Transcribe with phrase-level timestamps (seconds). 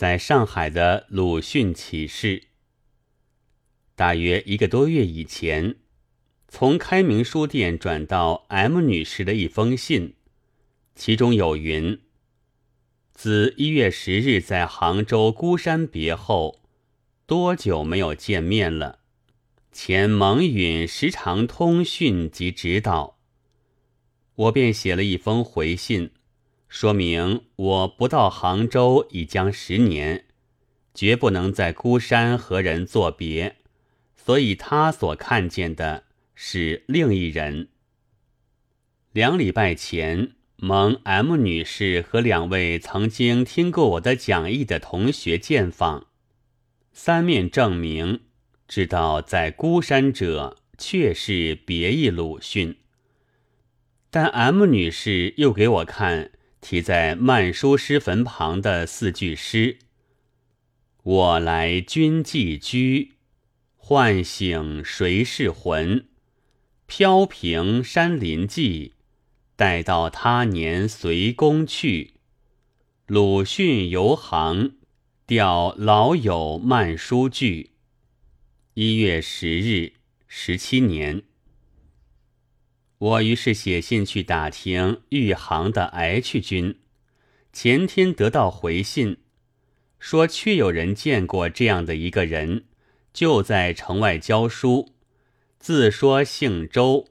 [0.00, 2.44] 在上海的鲁迅启事。
[3.94, 5.76] 大约一个多月以前，
[6.48, 10.14] 从开明书店转到 M 女士的一封信，
[10.94, 12.00] 其中有云
[13.12, 16.62] ：“自一月十日在杭州孤山别后，
[17.26, 19.00] 多久没有见面了？
[19.70, 23.18] 前蒙允时常通讯及指导。”
[24.34, 26.12] 我便写了一封回信，
[26.70, 30.24] 说明我不到杭州已将十年，
[30.94, 33.56] 绝不能在孤山和人作别。
[34.16, 36.04] 所以他所看见的
[36.36, 37.68] 是另一人。
[39.10, 46.06] 两礼拜前，蒙 M 女士和两位曾经听过我的讲义的同学见访，
[46.92, 48.20] 三面证明，
[48.68, 52.76] 知道在孤山者确是别一鲁迅。
[54.08, 59.78] 但 M 女士又给我看题在曼殊师坟旁的四句诗
[61.02, 63.12] ：“我来君寄居。”
[63.82, 66.06] 唤醒谁是魂？
[66.86, 68.92] 飘萍山林际，
[69.56, 72.12] 待到他年随公去。
[73.06, 74.76] 鲁迅游行，
[75.26, 77.70] 调老友慢书句。
[78.74, 79.94] 一月十日，
[80.28, 81.22] 十七年。
[83.00, 86.76] 我于是写信去打听豫杭的 H 君，
[87.50, 89.16] 前天得到回信，
[89.98, 92.66] 说确有人见过这样的一个人。
[93.14, 94.90] 就在城外教书，
[95.58, 97.06] 自说姓周，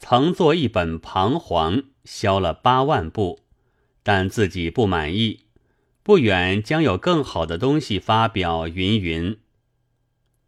[0.00, 3.44] 曾做一本《彷徨》，销了八万部，
[4.02, 5.44] 但自己不满意，
[6.02, 8.66] 不远将有更好的东西发表。
[8.66, 9.38] 云云。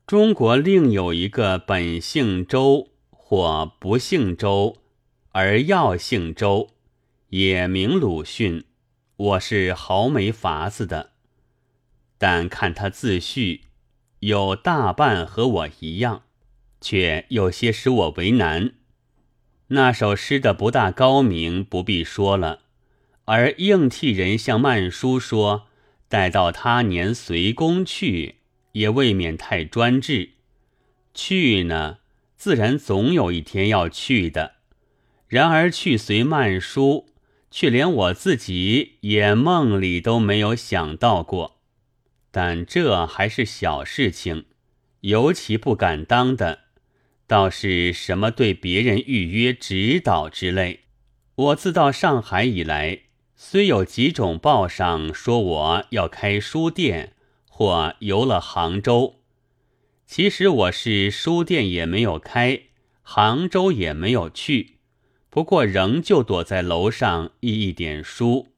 [0.05, 2.91] 中国另有一个本姓周
[3.27, 4.77] 或不姓周，
[5.31, 6.69] 而要姓周，
[7.31, 8.65] 也名鲁迅，
[9.17, 11.13] 我是毫没法子的，
[12.19, 13.63] 但看他自序。
[14.21, 16.25] 有大半和我一样，
[16.83, 18.75] 却有些使我为难。
[19.69, 22.59] 那首诗的不大高明，不必说了；
[23.25, 25.67] 而硬替人向曼殊说，
[26.11, 28.35] 待到他年随公去，
[28.73, 30.33] 也未免太专制。
[31.15, 32.01] 去呢，
[32.45, 34.57] 自然总有一天要去的。
[35.29, 37.07] 然而去随曼殊，
[37.51, 41.63] 却连我自己也梦里都没有想到过。
[42.31, 44.45] 但这还是小事情，
[45.01, 46.65] 尤其不敢当的，
[47.27, 50.81] 倒是什么对别人预约指导之类。
[51.37, 53.05] 我自到上海以来，
[53.35, 57.15] 虽有几种报上说我要开书店，
[57.49, 59.23] 或游了杭州，
[60.07, 62.63] 其实我是书店也没有开，
[63.03, 64.77] 杭州也没有去，
[65.31, 68.49] 不过仍旧躲在楼上译一点书，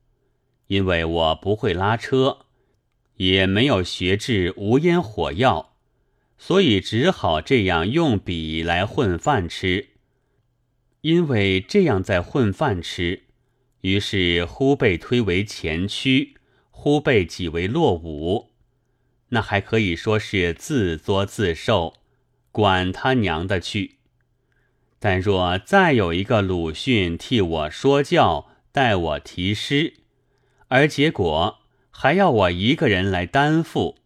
[0.67, 2.39] 因为我不会拉车。
[3.17, 5.75] 也没有学制无烟火药，
[6.37, 9.89] 所以只好这样用笔来混饭吃。
[11.01, 13.23] 因为这样在混饭吃，
[13.81, 16.35] 于是忽被推为前驱，
[16.71, 18.51] 忽被挤为落伍。
[19.29, 21.95] 那还可以说是自作自受，
[22.53, 23.97] 管他娘的去！
[24.99, 29.95] 但若再有一个鲁迅替我说教，代我题诗，
[30.69, 31.59] 而结果。
[31.99, 33.97] 还要我一个人来担负，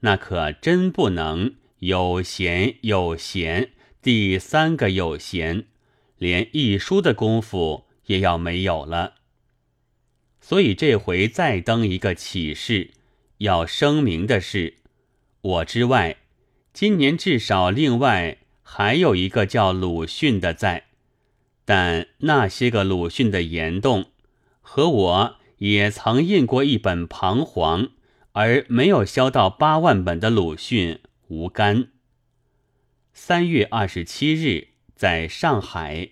[0.00, 3.70] 那可真不能有闲有闲，
[4.02, 5.66] 第三个有闲，
[6.16, 9.14] 连一书的功夫也要没有了。
[10.40, 12.90] 所以这回再登一个启示，
[13.38, 14.78] 要声明的是，
[15.40, 16.18] 我之外，
[16.72, 20.84] 今年至少另外还有一个叫鲁迅的在，
[21.64, 24.12] 但那些个鲁迅的言动
[24.60, 25.34] 和我。
[25.58, 27.82] 也曾印过一本《彷徨》，
[28.30, 31.88] 而没有销到八万本的鲁迅无干。
[33.12, 36.10] 三月二十七日，在上海。